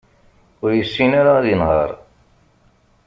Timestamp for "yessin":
0.73-1.11